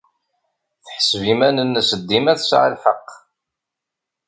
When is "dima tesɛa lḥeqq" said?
2.07-3.09